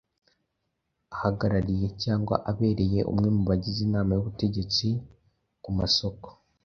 ahagarariye 1.15 1.87
cyangwa 2.03 2.35
abereye 2.51 2.99
umwe 3.11 3.27
mu 3.35 3.43
bagize 3.49 3.79
inama 3.87 4.11
y’ubutegetsi 4.13 4.87
ku 5.63 5.69
masoko 5.77 6.27